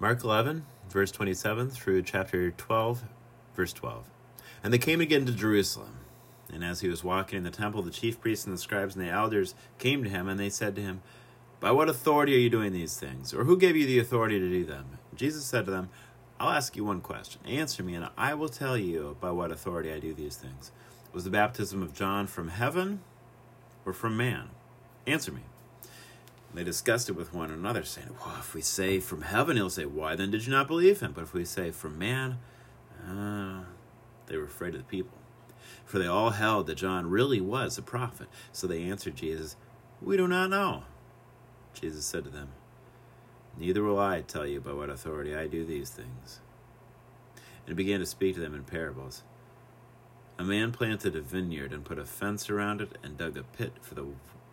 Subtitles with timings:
[0.00, 3.04] Mark 11, verse 27 through chapter 12,
[3.54, 4.04] verse 12.
[4.62, 5.98] And they came again to Jerusalem.
[6.52, 9.04] And as he was walking in the temple, the chief priests and the scribes and
[9.04, 11.00] the elders came to him, and they said to him,
[11.60, 13.32] By what authority are you doing these things?
[13.32, 14.98] Or who gave you the authority to do them?
[15.14, 15.88] Jesus said to them,
[16.40, 17.40] I'll ask you one question.
[17.46, 20.72] Answer me, and I will tell you by what authority I do these things.
[21.12, 23.00] Was the baptism of John from heaven
[23.86, 24.50] or from man?
[25.06, 25.42] Answer me.
[26.54, 29.70] And they discussed it with one another, saying, Well, if we say from heaven, he'll
[29.70, 31.10] say, Why then did you not believe him?
[31.10, 32.38] But if we say from man,
[33.04, 33.64] uh,
[34.26, 35.18] they were afraid of the people.
[35.84, 38.28] For they all held that John really was a prophet.
[38.52, 39.56] So they answered Jesus,
[40.00, 40.84] We do not know.
[41.72, 42.50] Jesus said to them,
[43.58, 46.38] Neither will I tell you by what authority I do these things.
[47.66, 49.24] And he began to speak to them in parables.
[50.38, 53.72] A man planted a vineyard and put a fence around it and dug a pit
[53.80, 54.06] for the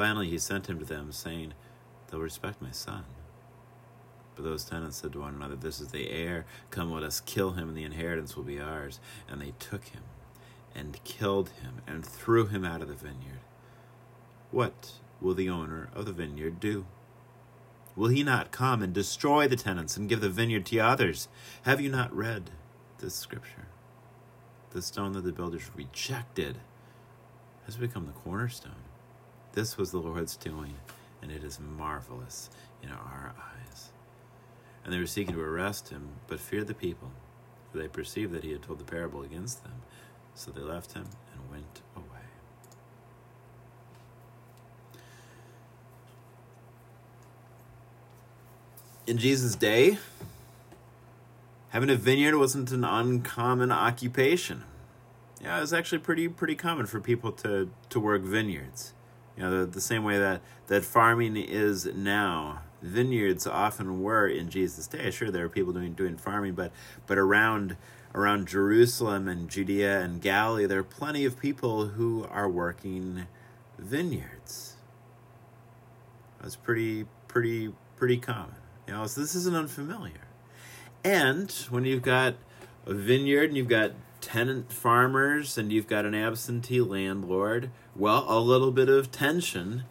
[0.00, 1.52] Finally, he sent him to them, saying,
[2.06, 3.04] They'll respect my son.
[4.34, 6.46] But those tenants said to one another, This is the heir.
[6.70, 8.98] Come, let us kill him, and the inheritance will be ours.
[9.28, 10.04] And they took him
[10.74, 13.40] and killed him and threw him out of the vineyard.
[14.50, 16.86] What will the owner of the vineyard do?
[17.94, 21.28] Will he not come and destroy the tenants and give the vineyard to others?
[21.64, 22.52] Have you not read
[23.00, 23.66] this scripture?
[24.70, 26.56] The stone that the builders rejected
[27.66, 28.79] has become the cornerstone.
[29.52, 30.74] This was the Lord's doing,
[31.22, 32.50] and it is marvelous
[32.82, 33.90] in our eyes.
[34.84, 37.10] And they were seeking to arrest him, but feared the people,
[37.70, 39.82] for they perceived that he had told the parable against them.
[40.34, 42.20] So they left him and went away.
[49.10, 49.98] in Jesus' day,
[51.70, 54.62] having a vineyard wasn't an uncommon occupation.
[55.42, 58.92] Yeah, it was actually pretty pretty common for people to to work vineyards.
[59.36, 62.62] You know, the, the same way that that farming is now.
[62.82, 65.10] Vineyards often were in Jesus' day.
[65.10, 66.72] Sure, there were people doing doing farming, but
[67.06, 67.76] but around
[68.14, 73.26] around Jerusalem and Judea and Galilee, there are plenty of people who are working
[73.78, 74.76] vineyards.
[76.40, 78.56] That's pretty pretty pretty common.
[78.86, 80.26] You know, so this isn't unfamiliar.
[81.04, 82.34] And when you've got
[82.86, 88.40] a vineyard and you've got tenant farmers and you've got an absentee landlord, well, a
[88.40, 89.84] little bit of tension,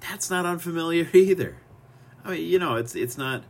[0.00, 1.56] that's not unfamiliar either.
[2.24, 3.44] I mean, you know, it's it's not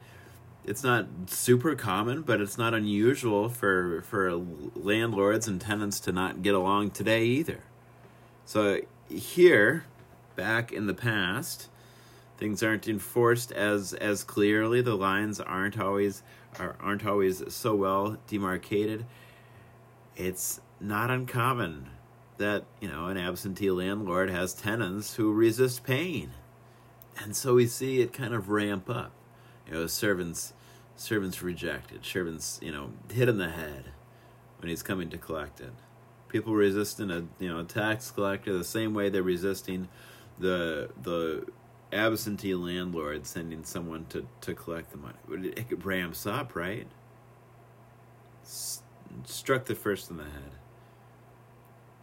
[0.65, 4.33] it's not super common, but it's not unusual for for
[4.75, 7.61] landlords and tenants to not get along today either.
[8.47, 9.85] So here,
[10.37, 11.69] back in the past,
[12.39, 16.23] things aren't enforced as as clearly the lines aren't always
[16.59, 19.05] are, aren't always so well demarcated
[20.17, 21.91] it's not uncommon
[22.39, 26.31] that you know an absentee landlord has tenants who resist paying
[27.23, 29.13] and so we see it kind of ramp up
[29.67, 30.53] you know servants
[30.97, 33.85] servants rejected servants you know hit in the head
[34.59, 35.73] when he's coming to collect it
[36.29, 39.89] people resisting a you know a tax collector the same way they're resisting
[40.39, 41.47] the the
[41.95, 45.49] absentee landlord sending someone to, to collect the money.
[45.57, 46.87] It ramps up, right?
[48.43, 48.83] S-
[49.25, 50.53] struck the first in the head.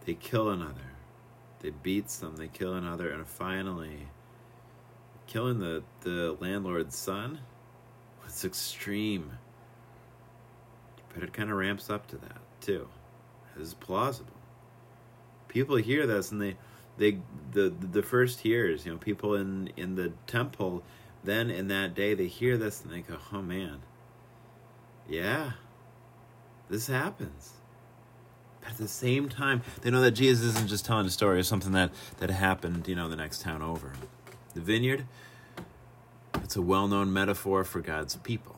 [0.05, 0.91] They kill another.
[1.59, 4.07] They beat some, they kill another, and finally,
[5.27, 7.39] killing the, the landlord's son
[8.23, 9.37] was extreme.
[11.13, 12.87] But it kind of ramps up to that, too.
[13.55, 14.31] It is plausible.
[15.47, 16.55] People hear this and they
[16.97, 17.17] they
[17.51, 20.83] the the first hears you know, people in in the temple,
[21.23, 23.79] then in that day they hear this and they go, "Oh man,
[25.09, 25.53] yeah,
[26.69, 27.60] this happens."
[28.61, 31.45] But at the same time, they know that Jesus isn't just telling a story of
[31.45, 33.93] something that that happened, you know, the next town over.
[34.53, 35.05] The vineyard,
[36.35, 38.55] it's a well-known metaphor for God's people.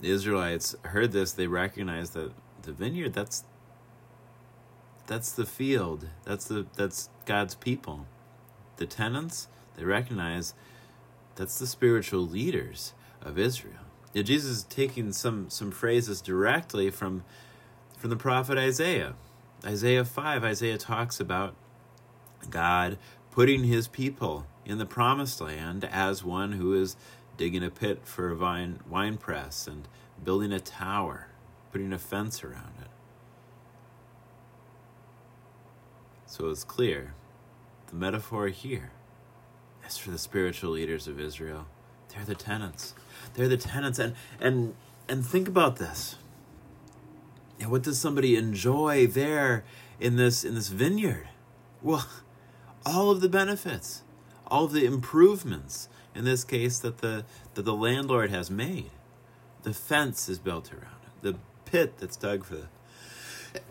[0.00, 2.32] The Israelites heard this; they recognized that
[2.62, 3.44] the vineyard that's
[5.06, 6.08] that's the field.
[6.24, 8.06] That's the that's God's people.
[8.76, 10.54] The tenants, they recognize
[11.36, 12.92] that's the spiritual leaders
[13.22, 13.74] of Israel.
[14.14, 17.24] Now, Jesus is taking some some phrases directly from
[17.96, 19.14] from the prophet Isaiah.
[19.64, 21.54] Isaiah 5, Isaiah talks about
[22.50, 22.98] God
[23.30, 26.96] putting his people in the promised land as one who is
[27.36, 29.88] digging a pit for a vine, wine press and
[30.22, 31.28] building a tower,
[31.72, 32.88] putting a fence around it.
[36.26, 37.14] So it's clear
[37.88, 38.90] the metaphor here
[39.86, 41.66] is for the spiritual leaders of Israel.
[42.08, 42.94] They're the tenants.
[43.34, 44.74] They're the tenants and and
[45.08, 46.16] and think about this.
[47.60, 49.64] And what does somebody enjoy there
[49.98, 51.28] in this in this vineyard?
[51.82, 52.06] Well,
[52.86, 54.02] all of the benefits,
[54.46, 57.24] all of the improvements in this case that the
[57.54, 58.90] that the landlord has made.
[59.62, 61.22] The fence is built around it.
[61.22, 62.56] The pit that's dug for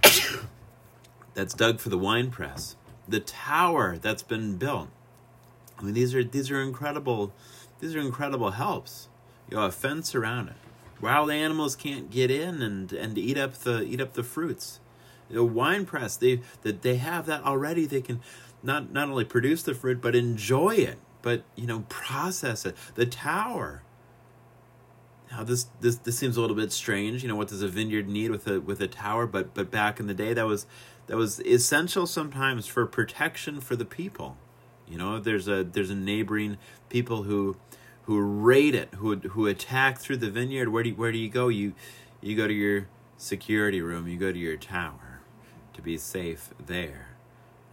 [0.02, 0.48] the
[1.34, 2.76] that's dug for the wine press.
[3.08, 4.90] The tower that's been built.
[5.78, 7.34] I mean these are these are incredible
[7.80, 9.10] these are incredible helps.
[9.50, 10.56] You know, a fence around it.
[11.06, 14.80] Wild animals can't get in and, and eat up the eat up the fruits.
[15.30, 17.86] The wine press, they that they have that already.
[17.86, 18.22] They can
[18.64, 20.98] not not only produce the fruit but enjoy it.
[21.22, 22.76] But you know process it.
[22.96, 23.84] The tower.
[25.30, 27.22] Now this this this seems a little bit strange.
[27.22, 29.28] You know what does a vineyard need with a with a tower?
[29.28, 30.66] But but back in the day that was
[31.06, 34.38] that was essential sometimes for protection for the people.
[34.88, 36.58] You know there's a there's a neighboring
[36.90, 37.58] people who
[38.06, 41.30] who raid it who who attack through the vineyard where do you, where do you
[41.30, 41.48] go?
[41.48, 41.74] You
[42.22, 42.88] you go to your
[43.18, 45.22] security room you go to your tower
[45.74, 47.10] to be safe there.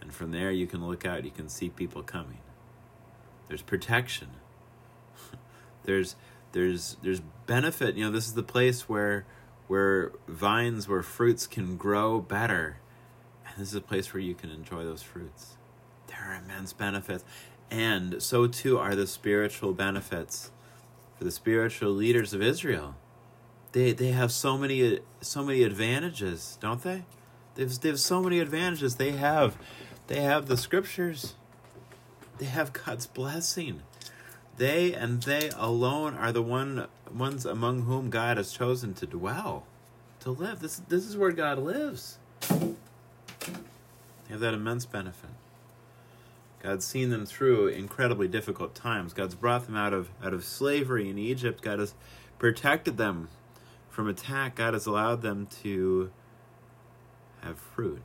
[0.01, 2.39] And from there you can look out you can see people coming.
[3.47, 4.29] There's protection.
[5.83, 6.15] There's
[6.51, 7.95] there's there's benefit.
[7.95, 9.25] You know this is the place where
[9.67, 12.77] where vines where fruits can grow better.
[13.45, 15.57] And this is a place where you can enjoy those fruits.
[16.07, 17.23] There are immense benefits
[17.73, 20.51] and so too are the spiritual benefits
[21.17, 22.95] for the spiritual leaders of Israel
[23.71, 27.03] they they have so many so many advantages don't they
[27.55, 29.57] they've, they have so many advantages they have
[30.07, 31.35] they have the scriptures
[32.37, 33.81] they have God's blessing.
[34.57, 39.65] They and they alone are the one ones among whom God has chosen to dwell,
[40.21, 40.59] to live.
[40.59, 42.17] This this is where God lives.
[42.49, 42.75] They
[44.29, 45.29] have that immense benefit.
[46.63, 49.11] God's seen them through incredibly difficult times.
[49.11, 51.61] God's brought them out of out of slavery in Egypt.
[51.61, 51.93] God has
[52.39, 53.27] protected them
[53.89, 54.55] from attack.
[54.55, 56.09] God has allowed them to
[57.41, 58.01] have fruit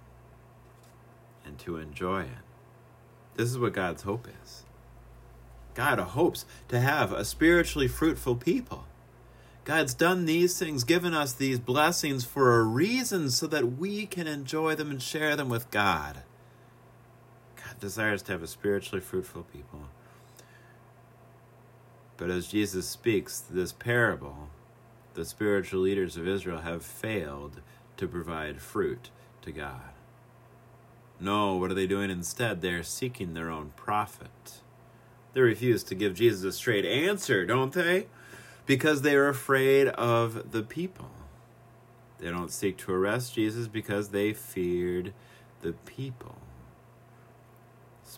[1.47, 2.45] and to enjoy it.
[3.37, 4.65] This is what God's hope is.
[5.75, 8.87] God hopes to have a spiritually fruitful people.
[9.65, 14.27] God's done these things, given us these blessings for a reason so that we can
[14.27, 16.23] enjoy them and share them with God.
[17.79, 19.83] Desires to have a spiritually fruitful people.
[22.17, 24.49] But as Jesus speaks this parable,
[25.15, 27.61] the spiritual leaders of Israel have failed
[27.97, 29.11] to provide fruit
[29.43, 29.91] to God.
[31.21, 32.61] No, what are they doing instead?
[32.61, 34.61] They're seeking their own profit.
[35.35, 38.07] They refuse to give Jesus a straight answer, don't they?
[38.67, 41.11] Because they are afraid of the people.
[42.19, 45.13] They don't seek to arrest Jesus because they feared
[45.63, 46.37] the people.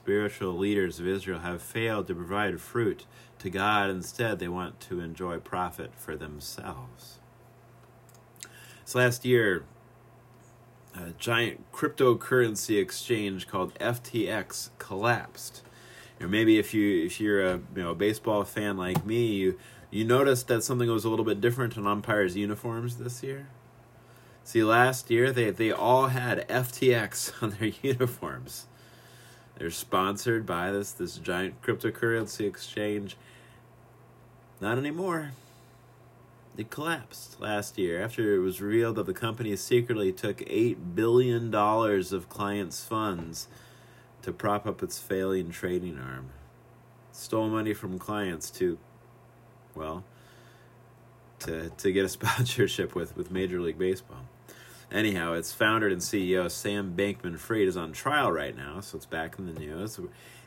[0.02, 3.06] Spiritual leaders of Israel have failed to provide fruit
[3.38, 3.90] to God.
[3.90, 7.18] Instead, they want to enjoy profit for themselves.
[8.84, 9.64] So last year,
[10.96, 15.62] a giant cryptocurrency exchange called FTX collapsed.
[16.20, 19.58] Know, maybe if you if you're a you know baseball fan like me, you
[19.90, 23.48] you noticed that something was a little bit different in umpires' uniforms this year.
[24.44, 28.66] See, last year they they all had FTX on their uniforms.
[29.60, 33.18] They're sponsored by this this giant cryptocurrency exchange.
[34.58, 35.32] Not anymore.
[36.56, 41.54] It collapsed last year after it was revealed that the company secretly took $8 billion
[41.54, 43.48] of clients' funds
[44.22, 46.30] to prop up its failing trading arm.
[47.12, 48.78] stole money from clients to,
[49.74, 50.04] well,
[51.40, 54.24] to, to get a sponsorship with, with Major League Baseball.
[54.92, 59.06] Anyhow, its founder and CEO, Sam Bankman Fried, is on trial right now, so it's
[59.06, 60.00] back in the news.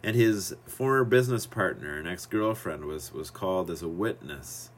[0.03, 4.69] And his former business partner and ex girlfriend was, was called as a witness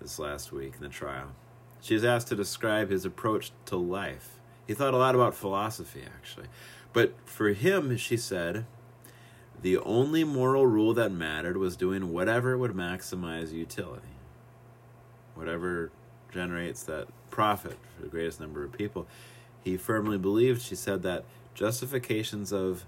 [0.00, 1.28] this last week in the trial.
[1.80, 4.38] She was asked to describe his approach to life.
[4.66, 6.48] He thought a lot about philosophy, actually.
[6.92, 8.66] But for him, she said,
[9.62, 14.08] the only moral rule that mattered was doing whatever would maximize utility.
[15.34, 15.90] Whatever
[16.32, 19.06] generates that profit for the greatest number of people.
[19.62, 22.84] He firmly believed, she said, that justifications of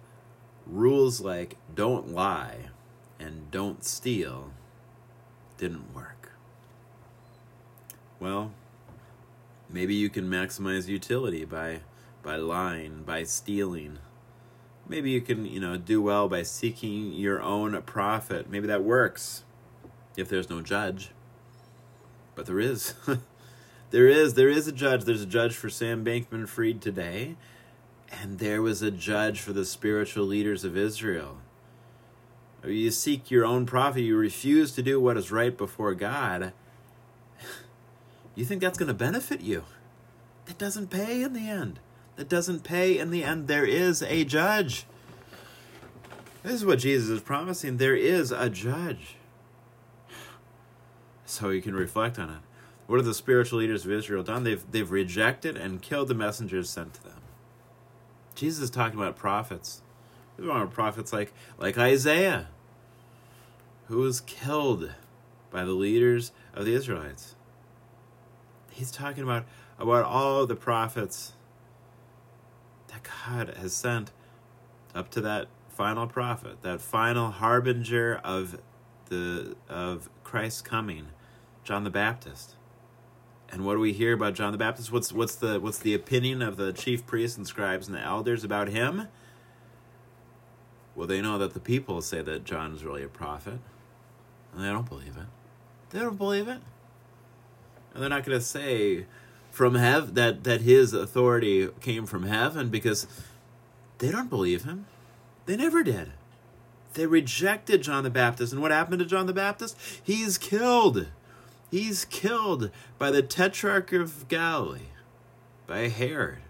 [0.66, 2.70] rules like don't lie
[3.18, 4.52] and don't steal
[5.58, 6.32] didn't work.
[8.18, 8.52] Well,
[9.68, 11.80] maybe you can maximize utility by
[12.22, 13.98] by lying, by stealing.
[14.88, 18.48] Maybe you can, you know, do well by seeking your own profit.
[18.48, 19.44] Maybe that works.
[20.16, 21.10] if there's no judge.
[22.34, 22.94] But there is.
[23.92, 24.34] there is.
[24.34, 25.04] There is a judge.
[25.04, 27.36] There's a judge for Sam Bankman Fried today.
[28.10, 31.38] And there was a judge for the spiritual leaders of Israel.
[32.64, 34.02] You seek your own profit.
[34.02, 36.52] You refuse to do what is right before God.
[38.34, 39.64] You think that's going to benefit you?
[40.46, 41.78] That doesn't pay in the end.
[42.16, 43.46] That doesn't pay in the end.
[43.46, 44.86] There is a judge.
[46.42, 47.76] This is what Jesus is promising.
[47.76, 49.16] There is a judge.
[51.24, 52.51] So you can reflect on it.
[52.92, 54.44] What have the spiritual leaders of Israel done?
[54.44, 57.22] They've, they've rejected and killed the messengers sent to them.
[58.34, 59.80] Jesus is talking about prophets.
[60.36, 62.48] Talking about prophets like, like Isaiah,
[63.86, 64.92] who was killed
[65.50, 67.34] by the leaders of the Israelites.
[68.70, 69.46] He's talking about,
[69.78, 71.32] about all the prophets
[72.88, 74.10] that God has sent
[74.94, 78.60] up to that final prophet, that final harbinger of
[79.06, 81.06] the of Christ's coming,
[81.64, 82.56] John the Baptist.
[83.52, 84.90] And what do we hear about John the Baptist?
[84.90, 88.44] What's what's the what's the opinion of the chief priests and scribes and the elders
[88.44, 89.08] about him?
[90.96, 93.58] Well, they know that the people say that John is really a prophet,
[94.54, 95.26] and they don't believe it.
[95.90, 96.60] They don't believe it,
[97.92, 99.04] and they're not going to say
[99.50, 103.06] from heaven that that his authority came from heaven because
[103.98, 104.86] they don't believe him.
[105.44, 106.12] They never did.
[106.94, 108.52] They rejected John the Baptist.
[108.52, 109.76] And what happened to John the Baptist?
[110.02, 111.08] He's killed.
[111.72, 114.90] He's killed by the Tetrarch of Galilee,
[115.66, 116.42] by Herod,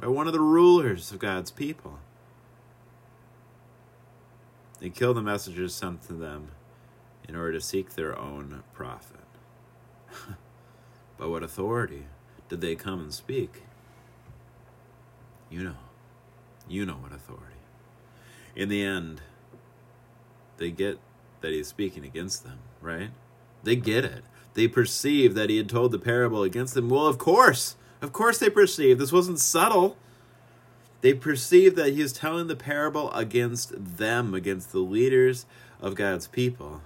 [0.00, 2.00] by one of the rulers of God's people.
[4.80, 6.48] They kill the messengers sent to them
[7.28, 9.20] in order to seek their own profit.
[11.18, 12.06] By what authority
[12.48, 13.62] did they come and speak?
[15.50, 15.76] You know.
[16.68, 17.44] You know what authority.
[18.56, 19.20] In the end,
[20.56, 20.98] they get
[21.42, 23.10] that he's speaking against them, right?
[23.62, 24.24] They get it.
[24.58, 26.88] They perceive that he had told the parable against them.
[26.88, 27.76] Well, of course.
[28.02, 28.98] Of course they perceive.
[28.98, 29.96] This wasn't subtle.
[31.00, 35.46] They perceive that he was telling the parable against them, against the leaders
[35.80, 36.82] of God's people.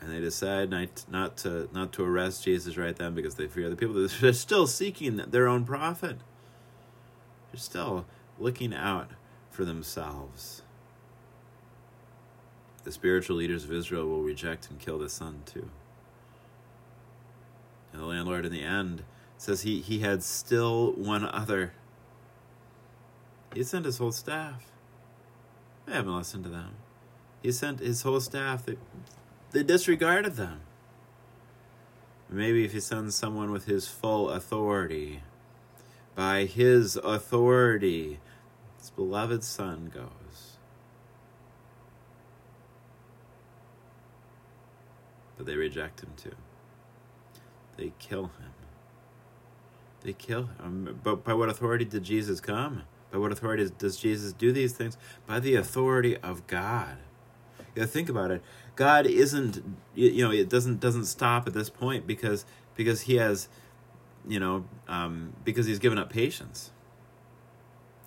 [0.00, 3.70] And they decide not, not to not to arrest Jesus right then because they fear
[3.70, 3.94] the people.
[4.20, 6.16] They're still seeking their own profit.
[7.52, 8.06] They're still
[8.40, 9.12] looking out
[9.52, 10.62] for themselves
[12.84, 15.70] the spiritual leaders of Israel will reject and kill the son too.
[17.94, 19.04] And the landlord in the end
[19.38, 21.72] says he, he had still one other.
[23.54, 24.66] He sent his whole staff.
[25.86, 26.72] They haven't listened to them.
[27.40, 28.66] He sent his whole staff.
[28.66, 28.76] They,
[29.52, 30.60] they disregarded them.
[32.28, 35.22] Maybe if he sends someone with his full authority,
[36.16, 38.18] by his authority,
[38.78, 40.54] his beloved son goes.
[45.36, 46.34] but they reject him too.
[47.76, 48.52] They kill him.
[50.02, 51.00] They kill him.
[51.02, 52.82] But by what authority did Jesus come?
[53.10, 54.96] By what authority does Jesus do these things?
[55.26, 56.98] By the authority of God.
[57.74, 58.42] You think about it.
[58.76, 59.62] God isn't,
[59.94, 62.44] you know, it doesn't doesn't stop at this point because
[62.76, 63.48] because he has,
[64.28, 66.70] you know, um, because he's given up patience.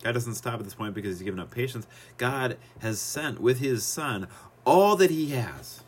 [0.03, 1.87] God doesn't stop at this point because he's given up patience.
[2.17, 4.27] God has sent with his Son
[4.65, 5.83] all that he has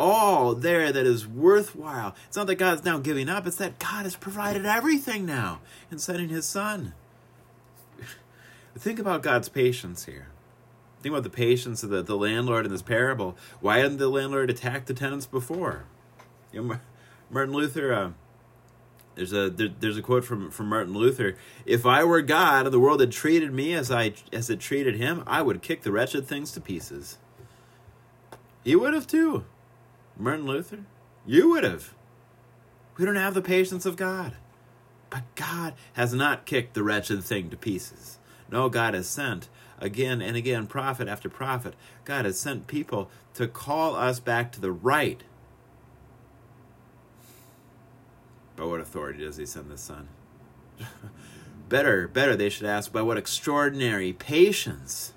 [0.00, 2.16] all there that is worthwhile.
[2.26, 5.98] It's not that God's now giving up, it's that God has provided everything now in
[5.98, 6.94] sending his son.
[8.76, 10.28] Think about God's patience here.
[11.02, 13.36] Think about the patience of the, the landlord in this parable.
[13.60, 15.84] Why didn't the landlord attack the tenants before?
[16.52, 16.80] You know,
[17.30, 18.10] Martin Luther, uh,
[19.16, 21.36] there's a there, there's a quote from, from Martin Luther.
[21.66, 24.96] If I were God and the world had treated me as I as it treated
[24.96, 27.18] him, I would kick the wretched things to pieces.
[28.64, 29.44] He would have too.
[30.20, 30.84] Martin Luther?
[31.26, 31.94] You would have.
[32.96, 34.36] We don't have the patience of God.
[35.08, 38.18] But God has not kicked the wretched thing to pieces.
[38.50, 39.48] No, God has sent
[39.78, 41.74] again and again, prophet after prophet.
[42.04, 45.22] God has sent people to call us back to the right.
[48.56, 50.08] By what authority does he send the Son?
[51.68, 55.12] better, better, they should ask, by what extraordinary patience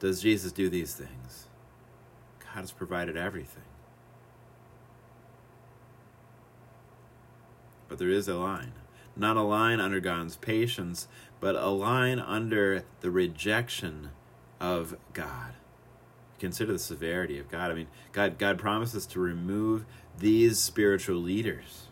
[0.00, 1.46] does Jesus do these things?
[2.40, 3.62] God has provided everything.
[7.96, 8.72] But there is a line.
[9.16, 11.08] Not a line under God's patience,
[11.40, 14.10] but a line under the rejection
[14.60, 15.54] of God.
[16.38, 17.70] Consider the severity of God.
[17.70, 19.86] I mean, God, God promises to remove
[20.18, 21.86] these spiritual leaders.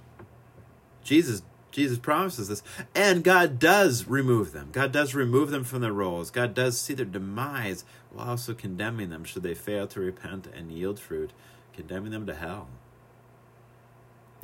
[1.02, 2.62] Jesus Jesus promises this.
[2.94, 4.68] And God does remove them.
[4.72, 6.30] God does remove them from their roles.
[6.30, 10.70] God does see their demise while also condemning them should they fail to repent and
[10.70, 11.32] yield fruit.
[11.72, 12.68] condemning them to hell.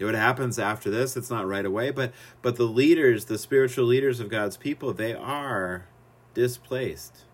[0.00, 4.20] What happens after this, it's not right away, but but the leaders, the spiritual leaders
[4.20, 5.86] of God's people, they are
[6.34, 7.24] displaced.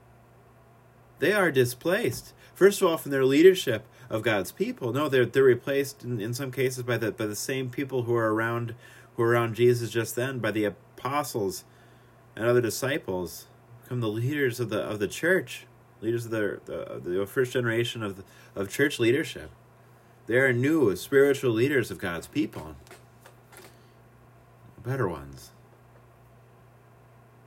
[1.19, 2.35] They are displaced.
[2.55, 4.93] First of all, from their leadership of God's people.
[4.93, 8.15] No, they're they're replaced in, in some cases by the by the same people who
[8.15, 8.75] are around
[9.15, 11.65] who were around Jesus just then, by the apostles
[12.35, 13.47] and other disciples,
[13.83, 15.67] become the leaders of the of the church,
[16.01, 19.51] leaders of the the, the first generation of the, of church leadership.
[20.27, 22.75] They are new spiritual leaders of God's people.
[24.85, 25.51] Better ones.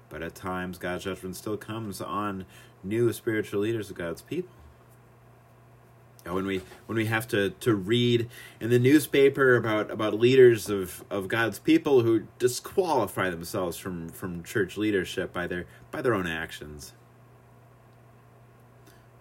[0.10, 2.46] But at times, God's judgment still comes on
[2.84, 4.52] new spiritual leaders of God's people.
[6.26, 11.04] when we when we have to, to read in the newspaper about, about leaders of,
[11.10, 16.28] of God's people who disqualify themselves from, from church leadership by their by their own
[16.28, 16.94] actions.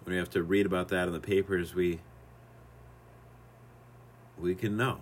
[0.05, 2.01] When we have to read about that in the papers, we
[4.41, 4.99] we can know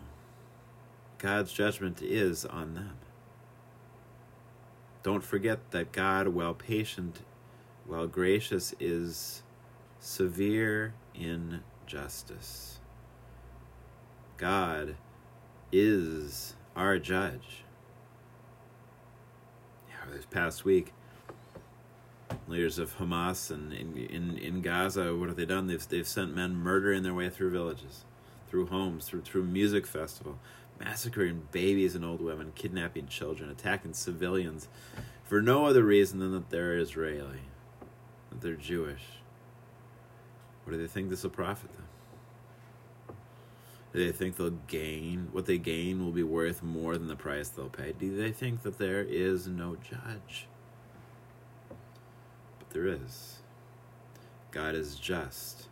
[1.19, 2.97] God's judgment is on them.
[5.03, 7.21] Don't forget that God, while patient,
[7.87, 9.43] while gracious, is
[10.01, 12.81] severe in justice.
[14.37, 14.97] God
[15.73, 17.65] is our judge.
[19.89, 20.93] Yeah, this past week,
[22.49, 25.69] leaders of Hamas and in, in, in Gaza, what have they done?
[25.69, 28.05] They've, they've sent men murdering their way through villages
[28.49, 30.39] through homes, through through music festival,
[30.79, 34.69] massacring babies and old women, kidnapping children, attacking civilians,
[35.25, 37.41] for no other reason than that they're Israeli,
[38.31, 39.03] that they're Jewish.
[40.65, 41.87] What do they think this will profit them?
[43.93, 47.49] Do they think they'll gain what they gain will be worth more than the price
[47.49, 47.93] they'll pay?
[47.99, 50.49] Do they think that there is no judge?
[52.59, 53.39] But there is.
[54.51, 55.69] God is just.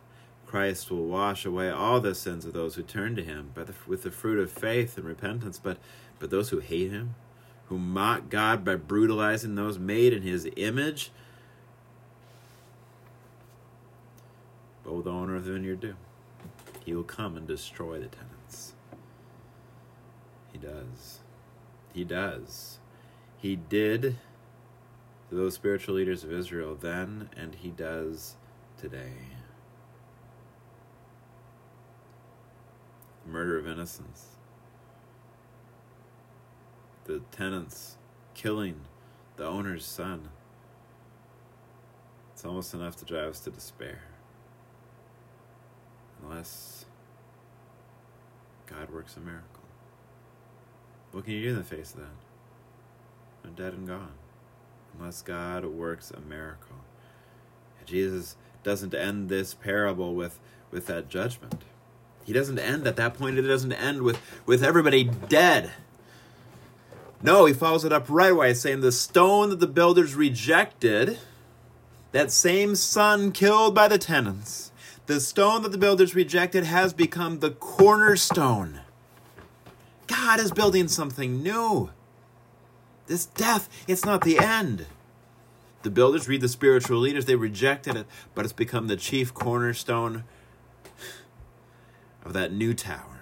[0.55, 4.03] Christ will wash away all the sins of those who turn to him the, with
[4.03, 5.59] the fruit of faith and repentance.
[5.61, 5.79] But,
[6.17, 7.15] but those who hate him,
[7.65, 11.11] who mock God by brutalizing those made in his image,
[14.85, 15.95] what will the owner of the vineyard do?
[16.85, 18.75] He will come and destroy the tenants.
[20.53, 21.19] He does.
[21.93, 22.79] He does.
[23.35, 24.15] He did
[25.29, 28.35] those spiritual leaders of Israel then, and he does
[28.79, 29.34] today.
[33.35, 34.27] Murder of innocents.
[37.03, 37.97] The tenants
[38.33, 38.79] killing
[39.35, 40.29] the owner's son.
[42.31, 44.03] It's almost enough to drive us to despair.
[46.23, 46.85] Unless
[48.67, 49.63] God works a miracle.
[51.11, 52.15] What can you do in the face of that?
[53.43, 54.13] I'm dead and gone.
[54.97, 56.77] Unless God works a miracle.
[57.85, 60.39] Jesus doesn't end this parable with,
[60.71, 61.65] with that judgment.
[62.25, 63.37] He doesn't end at that point.
[63.37, 65.71] It doesn't end with, with everybody dead.
[67.21, 71.19] No, he follows it up right away, saying the stone that the builders rejected,
[72.11, 74.71] that same son killed by the tenants,
[75.05, 78.81] the stone that the builders rejected has become the cornerstone.
[80.07, 81.91] God is building something new.
[83.07, 84.87] This death, it's not the end.
[85.83, 90.23] The builders, read the spiritual leaders, they rejected it, but it's become the chief cornerstone
[92.25, 93.21] of that new tower,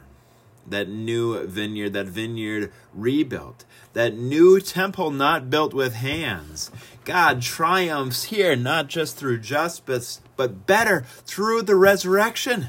[0.66, 6.72] that new vineyard, that vineyard rebuilt, that new temple not built with hands.
[7.06, 12.68] God triumphs here not just through justice, but better through the resurrection.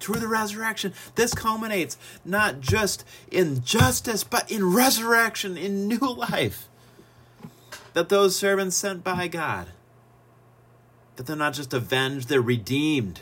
[0.00, 6.68] Through the resurrection, this culminates not just in justice, but in resurrection, in new life.
[7.94, 9.68] That those servants sent by God,
[11.16, 13.20] that they're not just avenged, they're redeemed.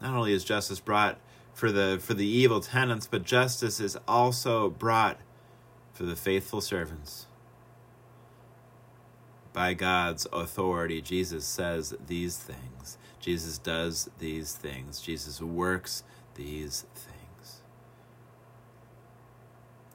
[0.00, 1.18] Not only is justice brought
[1.52, 5.18] for the for the evil tenants, but justice is also brought
[5.92, 7.26] for the faithful servants.
[9.52, 12.96] By God's authority, Jesus says these things.
[13.18, 15.00] Jesus does these things.
[15.00, 16.04] Jesus works
[16.36, 17.62] these things.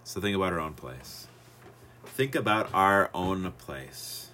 [0.03, 1.27] So think about our own place.
[2.05, 4.29] Think about our own place.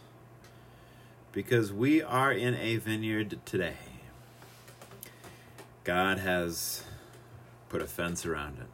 [1.31, 3.88] Because we are in a vineyard today
[5.89, 6.83] God has
[7.67, 8.67] put a fence around it,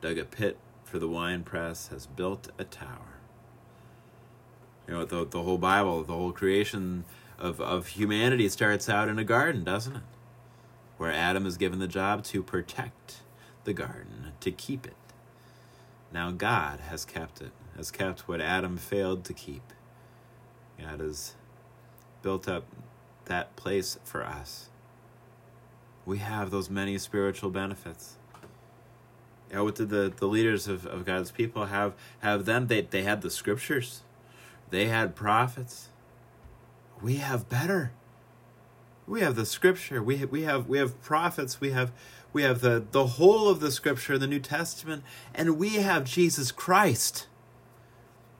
[0.00, 3.18] dug a pit for the wine press, has built a tower.
[4.88, 7.04] You know, the, the whole Bible, the whole creation
[7.38, 10.02] of, of humanity starts out in a garden, doesn't it?
[10.96, 13.16] Where Adam is given the job to protect
[13.64, 14.96] the garden, to keep it.
[16.10, 19.74] Now God has kept it, has kept what Adam failed to keep.
[20.80, 21.34] God has
[22.22, 22.64] built up
[23.26, 24.70] that place for us.
[26.06, 28.16] We have those many spiritual benefits.
[29.50, 32.68] Yeah, what did the, the leaders of, of God's people have have then?
[32.68, 34.02] They they had the scriptures.
[34.70, 35.90] They had prophets.
[37.02, 37.92] We have better.
[39.06, 40.02] We have the scripture.
[40.02, 41.60] We we have we have prophets.
[41.60, 41.92] We have
[42.32, 45.02] we have the, the whole of the scripture, the New Testament,
[45.34, 47.28] and we have Jesus Christ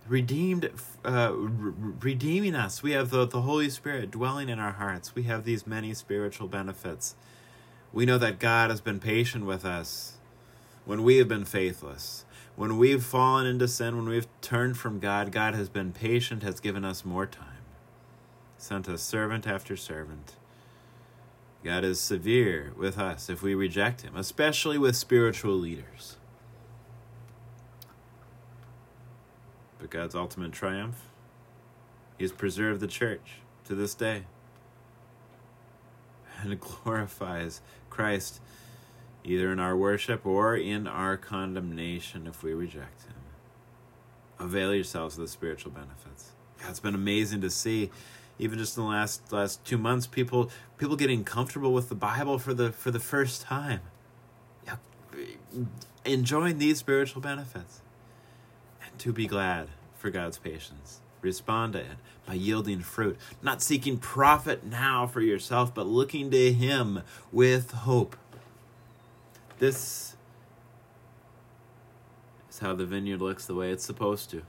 [0.08, 0.70] redeemed
[1.04, 5.24] uh, re- redeeming us we have the, the holy spirit dwelling in our hearts we
[5.24, 7.16] have these many spiritual benefits
[7.92, 10.18] we know that god has been patient with us
[10.84, 12.24] when we have been faithless.
[12.54, 16.60] When we've fallen into sin when we've turned from god god has been patient has
[16.60, 17.64] given us more time.
[18.58, 20.34] Sent us servant after servant.
[21.64, 26.16] God is severe with us if we reject him especially with spiritual leaders.
[29.78, 31.02] But God's ultimate triumph,
[32.16, 34.24] He has preserved the church to this day
[36.46, 38.40] and glorifies Christ
[39.24, 43.14] either in our worship or in our condemnation if we reject Him.
[44.38, 46.32] Avail yourselves of the spiritual benefits.
[46.60, 47.90] God, it's been amazing to see,
[48.38, 52.38] even just in the last last two months, people people getting comfortable with the Bible
[52.38, 53.80] for the for the first time.
[56.04, 57.80] Enjoying these spiritual benefits
[58.84, 61.00] and to be glad for God's patience.
[61.26, 66.52] Respond to it by yielding fruit, not seeking profit now for yourself, but looking to
[66.52, 68.14] Him with hope.
[69.58, 70.14] This
[72.48, 74.42] is how the vineyard looks the way it's supposed to.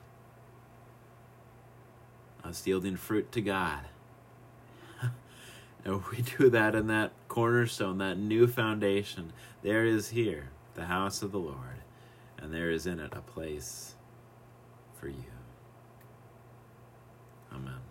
[2.44, 3.86] Us yielding fruit to God.
[5.84, 9.34] and we do that in that cornerstone, that new foundation.
[9.64, 11.82] There is here the house of the Lord,
[12.38, 13.96] and there is in it a place
[14.94, 15.37] for you.
[17.54, 17.87] Amen.